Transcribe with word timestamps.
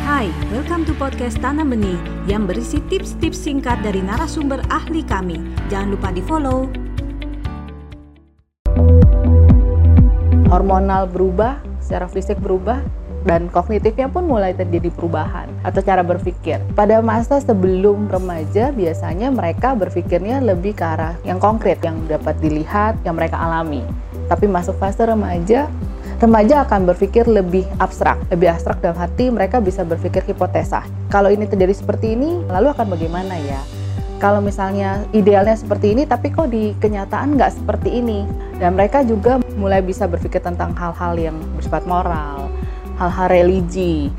Hai, 0.00 0.32
welcome 0.48 0.88
to 0.88 0.96
podcast 0.96 1.36
Tanam 1.44 1.76
Benih 1.76 2.00
yang 2.24 2.48
berisi 2.48 2.80
tips-tips 2.88 3.36
singkat 3.36 3.84
dari 3.84 4.00
narasumber 4.00 4.64
ahli 4.72 5.04
kami. 5.04 5.36
Jangan 5.68 5.92
lupa 5.92 6.08
di-follow. 6.08 6.72
Hormonal 10.48 11.04
berubah, 11.04 11.60
secara 11.84 12.08
fisik 12.08 12.40
berubah, 12.40 12.80
dan 13.28 13.52
kognitifnya 13.52 14.08
pun 14.08 14.24
mulai 14.24 14.56
terjadi 14.56 14.88
perubahan 14.88 15.52
atau 15.68 15.84
cara 15.84 16.00
berpikir. 16.00 16.64
Pada 16.72 17.04
masa 17.04 17.36
sebelum 17.44 18.08
remaja 18.08 18.72
biasanya 18.72 19.28
mereka 19.28 19.76
berpikirnya 19.76 20.40
lebih 20.40 20.80
ke 20.80 20.84
arah 20.84 21.12
yang 21.28 21.36
konkret, 21.36 21.76
yang 21.84 22.00
dapat 22.08 22.40
dilihat, 22.40 22.96
yang 23.04 23.20
mereka 23.20 23.36
alami. 23.36 23.84
Tapi 24.32 24.48
masuk 24.48 24.80
fase 24.80 25.04
remaja, 25.04 25.68
remaja 26.20 26.68
akan 26.68 26.84
berpikir 26.92 27.24
lebih 27.24 27.64
abstrak. 27.80 28.20
Lebih 28.28 28.52
abstrak 28.52 28.84
dalam 28.84 29.00
hati 29.00 29.32
mereka 29.32 29.58
bisa 29.58 29.82
berpikir 29.82 30.20
hipotesa. 30.28 30.84
Kalau 31.08 31.32
ini 31.32 31.48
terjadi 31.48 31.72
seperti 31.72 32.12
ini, 32.12 32.44
lalu 32.46 32.70
akan 32.76 32.92
bagaimana 32.92 33.40
ya? 33.40 33.60
Kalau 34.20 34.44
misalnya 34.44 35.00
idealnya 35.16 35.56
seperti 35.56 35.96
ini, 35.96 36.04
tapi 36.04 36.28
kok 36.28 36.52
di 36.52 36.76
kenyataan 36.76 37.40
nggak 37.40 37.64
seperti 37.64 38.04
ini. 38.04 38.28
Dan 38.60 38.76
mereka 38.76 39.00
juga 39.00 39.40
mulai 39.56 39.80
bisa 39.80 40.04
berpikir 40.04 40.44
tentang 40.44 40.76
hal-hal 40.76 41.16
yang 41.16 41.36
bersifat 41.56 41.88
moral, 41.88 42.52
hal-hal 43.00 43.32
religi, 43.32 44.12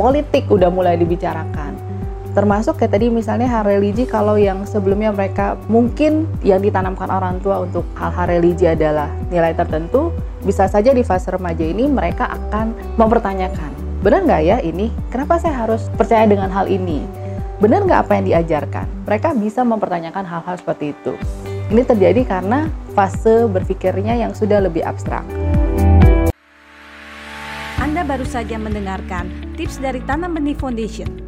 politik 0.00 0.48
udah 0.48 0.72
mulai 0.72 0.96
dibicarakan 0.96 1.67
termasuk 2.36 2.76
kayak 2.76 2.98
tadi 2.98 3.06
misalnya 3.08 3.48
hal 3.48 3.64
religi 3.64 4.04
kalau 4.04 4.36
yang 4.36 4.64
sebelumnya 4.68 5.12
mereka 5.12 5.56
mungkin 5.68 6.28
yang 6.44 6.60
ditanamkan 6.60 7.08
orang 7.08 7.40
tua 7.40 7.64
untuk 7.64 7.84
hal-hal 7.96 8.28
religi 8.28 8.68
adalah 8.68 9.08
nilai 9.32 9.56
tertentu 9.56 10.12
bisa 10.44 10.68
saja 10.68 10.92
di 10.92 11.02
fase 11.02 11.32
remaja 11.32 11.64
ini 11.64 11.88
mereka 11.88 12.28
akan 12.28 12.76
mempertanyakan 13.00 13.88
benar 13.98 14.22
nggak 14.22 14.42
ya 14.46 14.56
ini? 14.62 14.94
Kenapa 15.10 15.42
saya 15.42 15.66
harus 15.66 15.90
percaya 15.98 16.22
dengan 16.30 16.46
hal 16.54 16.70
ini? 16.70 17.02
Benar 17.58 17.82
nggak 17.82 18.00
apa 18.06 18.12
yang 18.14 18.24
diajarkan? 18.30 18.86
Mereka 19.02 19.34
bisa 19.34 19.66
mempertanyakan 19.66 20.22
hal-hal 20.22 20.54
seperti 20.54 20.94
itu. 20.94 21.18
Ini 21.68 21.82
terjadi 21.82 22.22
karena 22.22 22.70
fase 22.94 23.50
berpikirnya 23.50 24.14
yang 24.14 24.32
sudah 24.32 24.62
lebih 24.62 24.86
abstrak. 24.86 25.26
Anda 27.82 28.06
baru 28.06 28.22
saja 28.22 28.54
mendengarkan 28.54 29.54
tips 29.58 29.82
dari 29.82 29.98
Tanam 30.06 30.38
Benih 30.38 30.54
Foundation 30.54 31.27